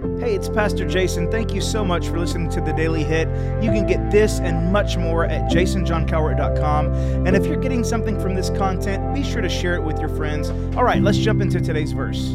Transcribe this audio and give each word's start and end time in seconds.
Hey, 0.00 0.34
it's 0.34 0.48
Pastor 0.48 0.88
Jason. 0.88 1.30
Thank 1.30 1.52
you 1.52 1.60
so 1.60 1.84
much 1.84 2.08
for 2.08 2.18
listening 2.18 2.48
to 2.50 2.62
the 2.62 2.72
Daily 2.72 3.04
Hit. 3.04 3.28
You 3.62 3.70
can 3.70 3.86
get 3.86 4.10
this 4.10 4.38
and 4.38 4.72
much 4.72 4.96
more 4.96 5.26
at 5.26 5.50
jasonjohncowart.com. 5.50 7.26
And 7.26 7.36
if 7.36 7.44
you're 7.44 7.60
getting 7.60 7.84
something 7.84 8.18
from 8.18 8.34
this 8.34 8.48
content, 8.48 9.14
be 9.14 9.22
sure 9.22 9.42
to 9.42 9.48
share 9.48 9.74
it 9.74 9.82
with 9.82 9.98
your 9.98 10.08
friends. 10.08 10.48
All 10.74 10.84
right, 10.84 11.02
let's 11.02 11.18
jump 11.18 11.42
into 11.42 11.60
today's 11.60 11.92
verse. 11.92 12.34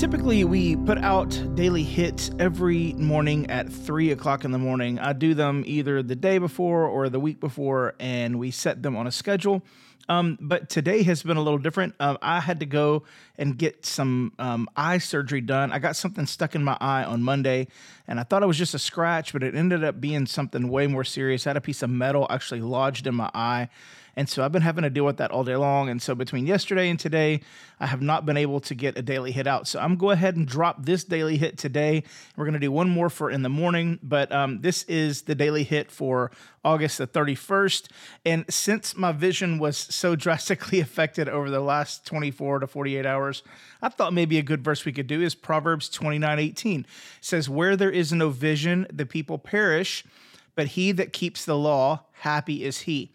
Typically, 0.00 0.44
we 0.44 0.76
put 0.76 0.96
out 0.96 1.28
daily 1.54 1.82
hits 1.82 2.30
every 2.38 2.94
morning 2.94 3.50
at 3.50 3.70
3 3.70 4.12
o'clock 4.12 4.46
in 4.46 4.50
the 4.50 4.56
morning. 4.56 4.98
I 4.98 5.12
do 5.12 5.34
them 5.34 5.62
either 5.66 6.02
the 6.02 6.16
day 6.16 6.38
before 6.38 6.86
or 6.86 7.10
the 7.10 7.20
week 7.20 7.38
before, 7.38 7.96
and 8.00 8.38
we 8.38 8.50
set 8.50 8.82
them 8.82 8.96
on 8.96 9.06
a 9.06 9.10
schedule. 9.10 9.62
Um, 10.08 10.38
but 10.40 10.70
today 10.70 11.02
has 11.02 11.22
been 11.22 11.36
a 11.36 11.42
little 11.42 11.58
different. 11.58 11.96
Uh, 12.00 12.16
I 12.22 12.40
had 12.40 12.60
to 12.60 12.66
go 12.66 13.02
and 13.36 13.58
get 13.58 13.84
some 13.84 14.32
um, 14.38 14.70
eye 14.74 14.96
surgery 14.96 15.42
done. 15.42 15.70
I 15.70 15.78
got 15.78 15.96
something 15.96 16.24
stuck 16.24 16.54
in 16.54 16.64
my 16.64 16.78
eye 16.80 17.04
on 17.04 17.22
Monday, 17.22 17.68
and 18.08 18.18
I 18.18 18.22
thought 18.22 18.42
it 18.42 18.46
was 18.46 18.56
just 18.56 18.72
a 18.72 18.78
scratch, 18.78 19.34
but 19.34 19.42
it 19.42 19.54
ended 19.54 19.84
up 19.84 20.00
being 20.00 20.24
something 20.24 20.70
way 20.70 20.86
more 20.86 21.04
serious. 21.04 21.46
I 21.46 21.50
had 21.50 21.58
a 21.58 21.60
piece 21.60 21.82
of 21.82 21.90
metal 21.90 22.26
actually 22.30 22.62
lodged 22.62 23.06
in 23.06 23.14
my 23.14 23.30
eye. 23.34 23.68
And 24.16 24.28
so 24.28 24.44
I've 24.44 24.52
been 24.52 24.62
having 24.62 24.82
to 24.82 24.90
deal 24.90 25.04
with 25.04 25.18
that 25.18 25.30
all 25.30 25.44
day 25.44 25.56
long. 25.56 25.88
And 25.88 26.00
so 26.00 26.14
between 26.14 26.46
yesterday 26.46 26.90
and 26.90 26.98
today, 26.98 27.40
I 27.78 27.86
have 27.86 28.02
not 28.02 28.26
been 28.26 28.36
able 28.36 28.60
to 28.60 28.74
get 28.74 28.98
a 28.98 29.02
daily 29.02 29.32
hit 29.32 29.46
out. 29.46 29.66
So 29.66 29.80
I'm 29.80 29.96
go 29.96 30.10
ahead 30.10 30.36
and 30.36 30.46
drop 30.46 30.84
this 30.84 31.04
daily 31.04 31.36
hit 31.36 31.56
today. 31.56 32.02
We're 32.36 32.44
going 32.44 32.54
to 32.54 32.60
do 32.60 32.72
one 32.72 32.90
more 32.90 33.08
for 33.08 33.30
in 33.30 33.42
the 33.42 33.48
morning, 33.48 33.98
but 34.02 34.30
um, 34.32 34.60
this 34.60 34.82
is 34.84 35.22
the 35.22 35.34
daily 35.34 35.64
hit 35.64 35.90
for 35.90 36.30
August 36.64 36.98
the 36.98 37.06
31st. 37.06 37.88
And 38.24 38.44
since 38.48 38.96
my 38.96 39.12
vision 39.12 39.58
was 39.58 39.76
so 39.76 40.16
drastically 40.30 40.80
affected 40.80 41.28
over 41.28 41.50
the 41.50 41.60
last 41.60 42.06
24 42.06 42.60
to 42.60 42.66
48 42.66 43.06
hours, 43.06 43.42
I 43.80 43.88
thought 43.88 44.12
maybe 44.12 44.38
a 44.38 44.42
good 44.42 44.62
verse 44.62 44.84
we 44.84 44.92
could 44.92 45.06
do 45.06 45.22
is 45.22 45.34
Proverbs 45.34 45.88
29 45.88 46.38
18. 46.38 46.80
It 46.80 46.86
says, 47.20 47.48
Where 47.48 47.76
there 47.76 47.90
is 47.90 48.12
no 48.12 48.30
vision, 48.30 48.86
the 48.92 49.06
people 49.06 49.38
perish, 49.38 50.04
but 50.54 50.68
he 50.68 50.92
that 50.92 51.12
keeps 51.12 51.44
the 51.44 51.56
law, 51.56 52.04
happy 52.12 52.64
is 52.64 52.80
he. 52.80 53.12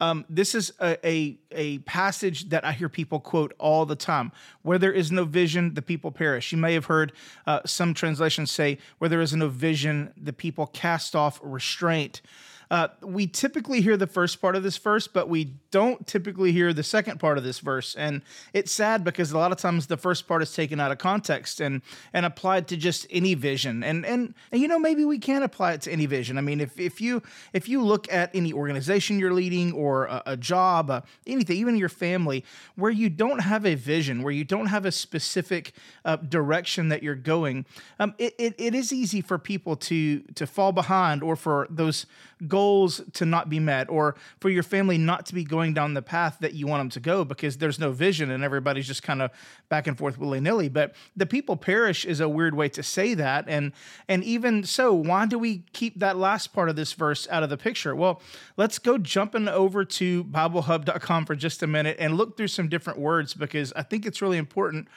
Um, 0.00 0.24
this 0.28 0.54
is 0.54 0.72
a, 0.80 0.96
a, 1.06 1.38
a 1.50 1.78
passage 1.78 2.48
that 2.50 2.64
I 2.64 2.72
hear 2.72 2.88
people 2.88 3.20
quote 3.20 3.52
all 3.58 3.84
the 3.84 3.96
time. 3.96 4.32
Where 4.62 4.78
there 4.78 4.92
is 4.92 5.10
no 5.10 5.24
vision, 5.24 5.74
the 5.74 5.82
people 5.82 6.10
perish. 6.10 6.52
You 6.52 6.58
may 6.58 6.74
have 6.74 6.86
heard 6.86 7.12
uh, 7.46 7.60
some 7.66 7.94
translations 7.94 8.50
say, 8.50 8.78
"Where 8.98 9.08
there 9.08 9.20
is 9.20 9.34
no 9.34 9.48
vision, 9.48 10.12
the 10.16 10.32
people 10.32 10.66
cast 10.66 11.16
off 11.16 11.40
restraint." 11.42 12.22
Uh, 12.70 12.88
we 13.00 13.26
typically 13.26 13.80
hear 13.80 13.96
the 13.96 14.06
first 14.06 14.40
part 14.40 14.54
of 14.54 14.62
this 14.62 14.76
verse, 14.76 15.08
but 15.08 15.28
we 15.28 15.54
don't 15.70 16.06
typically 16.06 16.52
hear 16.52 16.72
the 16.72 16.82
second 16.82 17.18
part 17.18 17.38
of 17.38 17.44
this 17.44 17.60
verse. 17.60 17.94
And 17.94 18.22
it's 18.52 18.70
sad 18.70 19.04
because 19.04 19.32
a 19.32 19.38
lot 19.38 19.52
of 19.52 19.58
times 19.58 19.86
the 19.86 19.96
first 19.96 20.28
part 20.28 20.42
is 20.42 20.52
taken 20.54 20.78
out 20.78 20.92
of 20.92 20.98
context 20.98 21.60
and 21.60 21.80
and 22.12 22.26
applied 22.26 22.68
to 22.68 22.76
just 22.76 23.06
any 23.10 23.34
vision. 23.34 23.82
And 23.82 24.04
and, 24.04 24.34
and 24.52 24.60
you 24.60 24.68
know 24.68 24.78
maybe 24.78 25.04
we 25.04 25.18
can 25.18 25.42
apply 25.42 25.72
it 25.72 25.82
to 25.82 25.92
any 25.92 26.06
vision. 26.06 26.36
I 26.36 26.42
mean, 26.42 26.60
if 26.60 26.78
if 26.78 27.00
you 27.00 27.22
if 27.52 27.68
you 27.68 27.82
look 27.82 28.10
at 28.12 28.34
any 28.34 28.52
organization 28.52 29.18
you're 29.18 29.32
leading 29.32 29.72
or 29.72 30.06
a, 30.06 30.22
a 30.26 30.36
job, 30.36 30.90
uh, 30.90 31.00
anything, 31.26 31.56
even 31.56 31.76
your 31.76 31.88
family, 31.88 32.44
where 32.76 32.90
you 32.90 33.08
don't 33.08 33.40
have 33.40 33.64
a 33.64 33.74
vision, 33.76 34.22
where 34.22 34.32
you 34.32 34.44
don't 34.44 34.66
have 34.66 34.84
a 34.84 34.92
specific 34.92 35.72
uh, 36.04 36.16
direction 36.16 36.88
that 36.90 37.02
you're 37.02 37.14
going, 37.14 37.64
um, 37.98 38.14
it, 38.18 38.34
it, 38.38 38.54
it 38.58 38.74
is 38.74 38.92
easy 38.92 39.22
for 39.22 39.38
people 39.38 39.74
to 39.74 40.20
to 40.34 40.46
fall 40.46 40.72
behind 40.72 41.22
or 41.22 41.34
for 41.34 41.66
those 41.70 42.04
goals 42.46 42.57
to 43.12 43.24
not 43.24 43.48
be 43.48 43.58
met 43.58 43.88
or 43.88 44.14
for 44.40 44.50
your 44.50 44.62
family 44.62 44.98
not 44.98 45.26
to 45.26 45.34
be 45.34 45.44
going 45.44 45.74
down 45.74 45.94
the 45.94 46.02
path 46.02 46.38
that 46.40 46.54
you 46.54 46.66
want 46.66 46.80
them 46.80 46.90
to 46.90 47.00
go 47.00 47.24
because 47.24 47.58
there's 47.58 47.78
no 47.78 47.92
vision 47.92 48.30
and 48.30 48.44
everybody's 48.44 48.86
just 48.86 49.02
kind 49.02 49.22
of 49.22 49.30
back 49.68 49.86
and 49.86 49.96
forth 49.96 50.18
willy-nilly. 50.18 50.68
But 50.68 50.94
the 51.16 51.26
people 51.26 51.56
perish 51.56 52.04
is 52.04 52.20
a 52.20 52.28
weird 52.28 52.54
way 52.54 52.68
to 52.70 52.82
say 52.82 53.14
that. 53.14 53.44
And 53.48 53.72
and 54.08 54.24
even 54.24 54.64
so 54.64 54.92
why 54.92 55.26
do 55.26 55.38
we 55.38 55.64
keep 55.72 55.98
that 56.00 56.16
last 56.16 56.52
part 56.52 56.68
of 56.68 56.76
this 56.76 56.92
verse 56.92 57.26
out 57.30 57.42
of 57.42 57.50
the 57.50 57.56
picture? 57.56 57.94
Well 57.94 58.20
let's 58.56 58.78
go 58.78 58.98
jumping 58.98 59.48
over 59.48 59.84
to 59.84 60.24
biblehub.com 60.24 61.26
for 61.26 61.34
just 61.34 61.62
a 61.62 61.66
minute 61.66 61.96
and 61.98 62.16
look 62.16 62.36
through 62.36 62.48
some 62.48 62.68
different 62.68 62.98
words 62.98 63.34
because 63.34 63.72
i 63.76 63.82
think 63.82 64.04
it's 64.04 64.20
really 64.20 64.38
important 64.38 64.88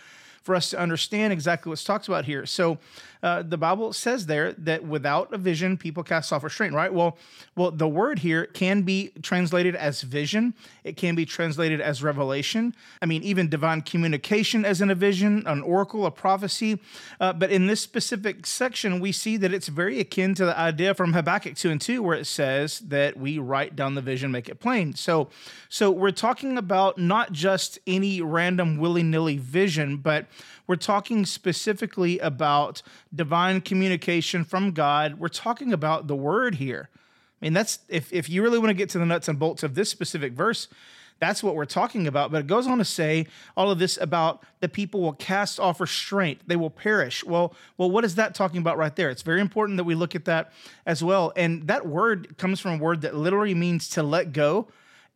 for 0.41 0.55
us 0.55 0.72
to 0.72 0.79
understand 0.79 1.31
exactly 1.31 1.69
what's 1.69 1.83
talked 1.83 2.07
about 2.07 2.25
here. 2.25 2.45
So 2.45 2.79
uh, 3.23 3.43
the 3.43 3.57
Bible 3.57 3.93
says 3.93 4.25
there 4.25 4.53
that 4.53 4.83
without 4.83 5.33
a 5.33 5.37
vision, 5.37 5.77
people 5.77 6.03
cast 6.03 6.33
off 6.33 6.43
restraint, 6.43 6.73
right? 6.73 6.93
Well, 6.93 7.17
well, 7.55 7.71
the 7.71 7.87
word 7.87 8.19
here 8.19 8.45
can 8.45 8.81
be 8.81 9.11
translated 9.21 9.75
as 9.75 10.01
vision. 10.01 10.53
It 10.83 10.97
can 10.97 11.15
be 11.15 11.25
translated 11.25 11.81
as 11.81 12.01
revelation. 12.01 12.75
I 13.01 13.05
mean, 13.05 13.23
even 13.23 13.49
divine 13.49 13.81
communication 13.81 14.65
as 14.65 14.81
in 14.81 14.89
a 14.89 14.95
vision, 14.95 15.43
an 15.45 15.61
oracle, 15.61 16.05
a 16.05 16.11
prophecy. 16.11 16.79
Uh, 17.19 17.33
but 17.33 17.51
in 17.51 17.67
this 17.67 17.81
specific 17.81 18.45
section, 18.45 18.99
we 18.99 19.11
see 19.11 19.37
that 19.37 19.53
it's 19.53 19.67
very 19.67 19.99
akin 19.99 20.33
to 20.35 20.45
the 20.45 20.57
idea 20.57 20.93
from 20.93 21.13
Habakkuk 21.13 21.55
2 21.55 21.69
and 21.69 21.81
2, 21.81 22.01
where 22.01 22.17
it 22.17 22.25
says 22.25 22.79
that 22.79 23.17
we 23.17 23.37
write 23.37 23.75
down 23.75 23.95
the 23.95 24.01
vision, 24.01 24.31
make 24.31 24.49
it 24.49 24.59
plain. 24.59 24.93
So, 24.95 25.29
so 25.69 25.91
we're 25.91 26.11
talking 26.11 26.57
about 26.57 26.97
not 26.97 27.31
just 27.31 27.79
any 27.85 28.21
random 28.21 28.77
willy-nilly 28.77 29.37
vision, 29.37 29.97
but 29.97 30.27
we're 30.67 30.75
talking 30.77 31.25
specifically 31.25 32.17
about 32.19 32.81
divine 33.13 33.61
communication 33.61 34.44
from 34.44 34.72
God. 34.72 35.19
We're 35.19 35.27
talking 35.27 35.73
about 35.73 36.07
the 36.07 36.16
word 36.16 36.55
here. 36.55 36.89
I 37.41 37.45
mean, 37.45 37.53
that's 37.53 37.79
if, 37.89 38.11
if 38.13 38.29
you 38.29 38.44
really 38.44 38.59
want 38.59 38.69
to 38.69 38.75
get 38.75 38.89
to 38.91 38.99
the 38.99 39.05
nuts 39.05 39.27
and 39.27 39.39
bolts 39.39 39.63
of 39.63 39.75
this 39.75 39.89
specific 39.89 40.33
verse, 40.33 40.67
that's 41.19 41.44
what 41.44 41.55
we're 41.55 41.66
talking 41.66 42.07
about. 42.07 42.31
But 42.31 42.41
it 42.41 42.47
goes 42.47 42.67
on 42.67 42.79
to 42.79 42.85
say 42.85 43.27
all 43.55 43.69
of 43.69 43.79
this 43.79 43.97
about 43.97 44.44
the 44.59 44.67
people 44.67 45.01
will 45.01 45.13
cast 45.13 45.59
off 45.59 45.79
restraint, 45.79 46.41
they 46.47 46.55
will 46.55 46.69
perish. 46.69 47.23
Well, 47.23 47.53
well, 47.77 47.89
what 47.89 48.03
is 48.03 48.16
that 48.16 48.35
talking 48.35 48.59
about 48.59 48.77
right 48.77 48.95
there? 48.95 49.09
It's 49.09 49.22
very 49.22 49.41
important 49.41 49.78
that 49.78 49.83
we 49.83 49.95
look 49.95 50.16
at 50.16 50.25
that 50.25 50.51
as 50.85 51.03
well. 51.03 51.31
And 51.35 51.67
that 51.67 51.88
word 51.88 52.38
comes 52.38 52.59
from 52.59 52.79
a 52.79 52.83
word 52.83 53.01
that 53.01 53.16
literally 53.16 53.53
means 53.53 53.88
to 53.89 54.03
let 54.03 54.33
go 54.33 54.67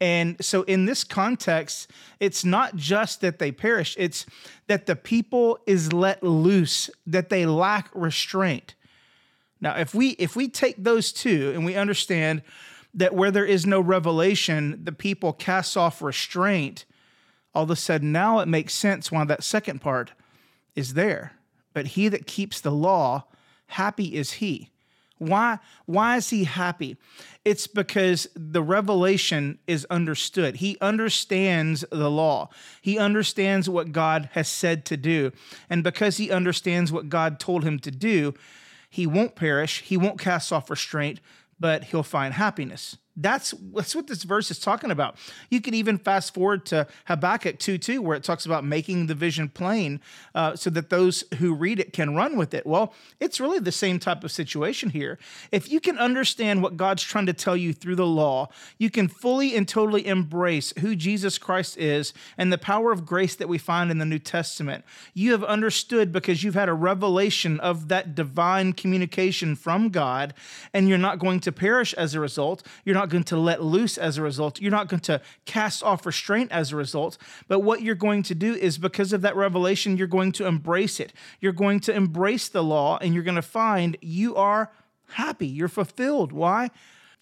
and 0.01 0.43
so, 0.43 0.63
in 0.63 0.85
this 0.85 1.03
context, 1.03 1.89
it's 2.19 2.43
not 2.43 2.75
just 2.75 3.21
that 3.21 3.39
they 3.39 3.51
perish, 3.51 3.95
it's 3.97 4.25
that 4.67 4.87
the 4.87 4.95
people 4.95 5.57
is 5.65 5.93
let 5.93 6.21
loose, 6.21 6.89
that 7.07 7.29
they 7.29 7.45
lack 7.45 7.89
restraint. 7.93 8.75
Now, 9.61 9.77
if 9.77 9.95
we 9.95 10.09
if 10.11 10.35
we 10.35 10.49
take 10.49 10.83
those 10.83 11.13
two 11.13 11.51
and 11.55 11.65
we 11.65 11.75
understand 11.75 12.41
that 12.93 13.13
where 13.13 13.31
there 13.31 13.45
is 13.45 13.65
no 13.65 13.79
revelation, 13.79 14.81
the 14.83 14.91
people 14.91 15.31
cast 15.31 15.77
off 15.77 16.01
restraint, 16.01 16.85
all 17.53 17.63
of 17.63 17.71
a 17.71 17.75
sudden 17.75 18.11
now 18.11 18.39
it 18.39 18.47
makes 18.47 18.73
sense 18.73 19.11
why 19.11 19.23
that 19.23 19.43
second 19.43 19.79
part 19.79 20.11
is 20.75 20.93
there. 20.93 21.33
But 21.73 21.87
he 21.87 22.09
that 22.09 22.27
keeps 22.27 22.59
the 22.59 22.71
law, 22.71 23.25
happy 23.67 24.15
is 24.15 24.33
he. 24.33 24.71
Why, 25.17 25.59
why 25.85 26.17
is 26.17 26.29
he 26.29 26.43
happy? 26.43 26.97
It's 27.45 27.67
because 27.67 28.27
the 28.35 28.61
revelation 28.61 29.59
is 29.65 29.85
understood. 29.89 30.57
He 30.57 30.77
understands 30.81 31.85
the 31.89 32.11
law. 32.11 32.49
He 32.81 32.97
understands 32.97 33.69
what 33.69 33.91
God 33.91 34.29
has 34.33 34.47
said 34.47 34.83
to 34.85 34.97
do. 34.97 35.31
And 35.69 35.83
because 35.83 36.17
he 36.17 36.31
understands 36.31 36.91
what 36.91 37.07
God 37.07 37.39
told 37.39 37.63
him 37.63 37.79
to 37.79 37.91
do, 37.91 38.33
he 38.89 39.07
won't 39.07 39.35
perish, 39.35 39.81
he 39.81 39.97
won't 39.97 40.19
cast 40.19 40.51
off 40.51 40.69
restraint, 40.69 41.19
but 41.59 41.85
he'll 41.85 42.03
find 42.03 42.33
happiness. 42.33 42.97
That's 43.17 43.53
that's 43.73 43.95
what 43.95 44.07
this 44.07 44.23
verse 44.23 44.51
is 44.51 44.59
talking 44.59 44.91
about. 44.91 45.15
You 45.49 45.61
can 45.61 45.73
even 45.73 45.97
fast 45.97 46.33
forward 46.33 46.65
to 46.67 46.87
Habakkuk 47.05 47.59
2 47.59 47.77
2, 47.77 48.01
where 48.01 48.17
it 48.17 48.23
talks 48.23 48.45
about 48.45 48.65
making 48.65 49.07
the 49.07 49.15
vision 49.15 49.47
plain 49.47 50.01
uh, 50.33 50.55
so 50.55 50.69
that 50.71 50.89
those 50.89 51.23
who 51.39 51.53
read 51.53 51.79
it 51.79 51.93
can 51.93 52.15
run 52.15 52.35
with 52.35 52.53
it. 52.53 52.65
Well, 52.65 52.93
it's 53.19 53.39
really 53.39 53.59
the 53.59 53.71
same 53.71 53.99
type 53.99 54.23
of 54.23 54.31
situation 54.31 54.89
here. 54.89 55.17
If 55.51 55.71
you 55.71 55.79
can 55.79 55.97
understand 55.97 56.61
what 56.61 56.77
God's 56.77 57.03
trying 57.03 57.25
to 57.27 57.33
tell 57.33 57.55
you 57.55 57.73
through 57.73 57.95
the 57.95 58.05
law, 58.05 58.49
you 58.77 58.89
can 58.89 59.07
fully 59.07 59.55
and 59.55 59.67
totally 59.67 60.05
embrace 60.05 60.73
who 60.79 60.95
Jesus 60.95 61.37
Christ 61.37 61.77
is 61.77 62.13
and 62.37 62.51
the 62.51 62.57
power 62.57 62.91
of 62.91 63.05
grace 63.05 63.35
that 63.35 63.47
we 63.47 63.57
find 63.57 63.91
in 63.91 63.97
the 63.97 64.05
New 64.05 64.19
Testament. 64.19 64.83
You 65.13 65.31
have 65.31 65.43
understood 65.43 66.11
because 66.11 66.43
you've 66.43 66.55
had 66.55 66.69
a 66.69 66.73
revelation 66.73 67.59
of 67.61 67.87
that 67.87 68.15
divine 68.15 68.73
communication 68.73 69.55
from 69.55 69.89
God, 69.89 70.33
and 70.73 70.89
you're 70.89 70.97
not 70.97 71.19
going 71.19 71.39
to 71.41 71.51
perish 71.51 71.93
as 71.93 72.13
a 72.13 72.19
result. 72.19 72.65
You're 72.83 72.95
not 72.95 73.04
not 73.05 73.11
going 73.11 73.23
to 73.23 73.37
let 73.37 73.61
loose 73.61 73.99
as 73.99 74.17
a 74.17 74.23
result. 74.23 74.59
You're 74.59 74.71
not 74.71 74.89
going 74.89 75.01
to 75.01 75.21
cast 75.45 75.83
off 75.83 76.07
restraint 76.07 76.51
as 76.51 76.71
a 76.71 76.75
result. 76.75 77.19
But 77.47 77.59
what 77.59 77.83
you're 77.83 77.93
going 77.93 78.23
to 78.23 78.35
do 78.35 78.55
is 78.55 78.79
because 78.79 79.13
of 79.13 79.21
that 79.21 79.35
revelation, 79.35 79.95
you're 79.95 80.07
going 80.07 80.31
to 80.33 80.47
embrace 80.47 80.99
it. 80.99 81.13
You're 81.39 81.51
going 81.51 81.81
to 81.81 81.93
embrace 81.93 82.49
the 82.49 82.63
law 82.63 82.97
and 82.99 83.13
you're 83.13 83.23
going 83.23 83.35
to 83.35 83.43
find 83.43 83.95
you 84.01 84.35
are 84.35 84.71
happy. 85.09 85.45
You're 85.45 85.67
fulfilled. 85.67 86.31
Why? 86.31 86.71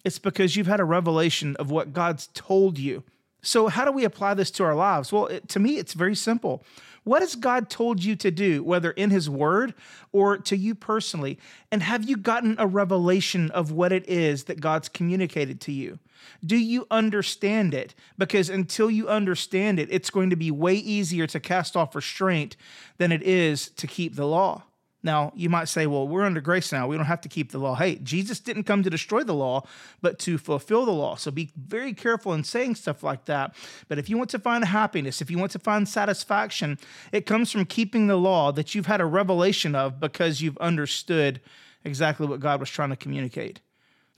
It's 0.05 0.19
because 0.19 0.55
you've 0.55 0.67
had 0.67 0.79
a 0.79 0.85
revelation 0.85 1.57
of 1.57 1.69
what 1.69 1.91
God's 1.91 2.27
told 2.33 2.79
you. 2.79 3.03
So, 3.41 3.67
how 3.67 3.83
do 3.83 3.91
we 3.91 4.05
apply 4.05 4.35
this 4.35 4.51
to 4.51 4.63
our 4.63 4.75
lives? 4.75 5.11
Well, 5.11 5.25
it, 5.27 5.49
to 5.49 5.59
me, 5.59 5.77
it's 5.77 5.93
very 5.93 6.15
simple. 6.15 6.63
What 7.03 7.21
has 7.21 7.35
God 7.35 7.69
told 7.69 8.03
you 8.03 8.15
to 8.17 8.31
do, 8.31 8.63
whether 8.63 8.91
in 8.91 9.09
His 9.09 9.29
Word 9.29 9.73
or 10.11 10.37
to 10.37 10.55
you 10.55 10.73
personally? 10.73 11.37
And 11.71 11.83
have 11.83 12.07
you 12.07 12.15
gotten 12.15 12.55
a 12.57 12.67
revelation 12.67 13.51
of 13.51 13.71
what 13.71 13.91
it 13.91 14.07
is 14.07 14.45
that 14.45 14.61
God's 14.61 14.89
communicated 14.89 15.59
to 15.61 15.71
you? 15.71 15.99
Do 16.45 16.55
you 16.55 16.87
understand 16.89 17.73
it? 17.73 17.93
Because 18.17 18.49
until 18.49 18.89
you 18.89 19.09
understand 19.09 19.79
it, 19.79 19.89
it's 19.91 20.09
going 20.09 20.29
to 20.29 20.35
be 20.37 20.51
way 20.51 20.75
easier 20.75 21.27
to 21.27 21.39
cast 21.39 21.75
off 21.75 21.95
restraint 21.95 22.55
than 22.97 23.11
it 23.11 23.23
is 23.23 23.69
to 23.71 23.87
keep 23.87 24.15
the 24.15 24.27
law. 24.27 24.63
Now, 25.05 25.33
you 25.35 25.49
might 25.49 25.67
say, 25.67 25.85
well, 25.85 26.07
we're 26.07 26.23
under 26.23 26.39
grace 26.39 26.71
now. 26.71 26.87
We 26.87 26.95
don't 26.95 27.05
have 27.05 27.21
to 27.21 27.29
keep 27.29 27.51
the 27.51 27.57
law. 27.57 27.75
Hey, 27.75 27.95
Jesus 27.95 28.39
didn't 28.39 28.63
come 28.63 28.83
to 28.83 28.89
destroy 28.89 29.23
the 29.23 29.33
law, 29.33 29.65
but 30.01 30.17
to 30.19 30.37
fulfill 30.37 30.85
the 30.85 30.91
law. 30.91 31.15
So 31.15 31.29
be 31.29 31.51
very 31.57 31.93
careful 31.93 32.33
in 32.33 32.45
saying 32.45 32.75
stuff 32.75 33.03
like 33.03 33.25
that. 33.25 33.53
But 33.89 33.99
if 33.99 34.09
you 34.09 34.17
want 34.17 34.29
to 34.29 34.39
find 34.39 34.63
happiness, 34.63 35.21
if 35.21 35.29
you 35.29 35.37
want 35.37 35.51
to 35.51 35.59
find 35.59 35.89
satisfaction, 35.89 36.79
it 37.11 37.25
comes 37.25 37.51
from 37.51 37.65
keeping 37.65 38.07
the 38.07 38.15
law 38.15 38.53
that 38.53 38.73
you've 38.73 38.85
had 38.85 39.01
a 39.01 39.05
revelation 39.05 39.75
of 39.75 39.99
because 39.99 40.41
you've 40.41 40.57
understood 40.59 41.41
exactly 41.83 42.25
what 42.25 42.39
God 42.39 42.61
was 42.61 42.69
trying 42.69 42.91
to 42.91 42.95
communicate. 42.95 43.59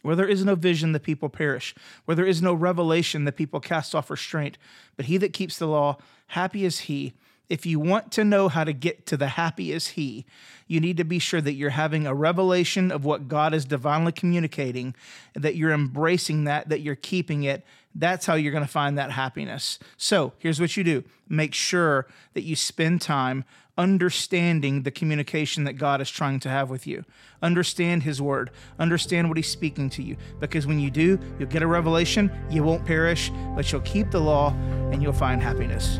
Where 0.04 0.16
there 0.16 0.28
is 0.28 0.46
no 0.46 0.54
vision, 0.54 0.92
the 0.92 1.00
people 1.00 1.30
perish. 1.30 1.74
Where 2.06 2.14
there 2.14 2.28
is 2.28 2.40
no 2.40 2.54
revelation, 2.54 3.26
the 3.26 3.32
people 3.32 3.60
cast 3.60 3.96
off 3.96 4.12
restraint. 4.12 4.60
But 4.98 5.08
he 5.08 5.18
that 5.18 5.34
keeps 5.34 5.58
the 5.58 5.66
law, 5.66 5.98
happy 6.28 6.64
is 6.64 6.82
he 6.82 7.14
if 7.50 7.66
you 7.66 7.80
want 7.80 8.12
to 8.14 8.24
know 8.24 8.50
how 8.50 8.64
to 8.64 8.74
get 8.74 9.06
to 9.08 9.18
the 9.18 9.30
happy 9.30 9.74
as 9.74 9.90
He, 9.90 10.26
you 10.68 10.80
need 10.80 10.98
to 10.98 11.04
be 11.04 11.20
sure 11.20 11.42
that 11.42 11.54
you're 11.54 11.72
having 11.72 12.08
a 12.08 12.14
revelation 12.14 12.92
of 12.92 13.06
what 13.06 13.28
God 13.28 13.54
is 13.54 13.66
divinely 13.66 14.12
communicating, 14.12 14.96
that 15.36 15.56
you're 15.56 15.72
embracing 15.72 16.46
that, 16.46 16.70
that 16.70 16.82
you're 16.82 16.96
keeping 16.96 17.44
it. 17.44 17.64
That's 17.94 18.26
how 18.26 18.34
you're 18.34 18.52
going 18.52 18.66
to 18.66 18.72
find 18.72 18.98
that 18.98 19.12
happiness. 19.12 19.80
So 19.96 20.34
here's 20.40 20.60
what 20.60 20.76
you 20.76 20.84
do 20.84 21.04
make 21.30 21.54
sure 21.54 22.08
that 22.34 22.44
you 22.44 22.56
spend 22.56 23.02
time 23.02 23.46
understanding 23.78 24.84
the 24.84 24.92
communication 24.92 25.66
that 25.66 25.74
God 25.74 26.00
is 26.02 26.10
trying 26.10 26.40
to 26.42 26.50
have 26.50 26.70
with 26.70 26.88
you. 26.88 27.04
Understand 27.42 28.04
His 28.04 28.22
Word, 28.22 28.52
understand 28.80 29.28
what 29.28 29.38
He's 29.38 29.50
speaking 29.50 29.90
to 29.92 30.04
you. 30.04 30.16
Because 30.40 30.66
when 30.66 30.80
you 30.80 30.90
do, 30.90 31.20
you'll 31.38 31.50
get 31.50 31.62
a 31.62 31.68
revelation, 31.68 32.32
you 32.50 32.64
won't 32.64 32.86
perish, 32.86 33.32
but 33.56 33.72
you'll 33.72 33.82
keep 33.82 34.12
the 34.12 34.22
law 34.22 34.54
and 34.92 35.02
you'll 35.02 35.14
find 35.14 35.42
happiness. 35.42 36.00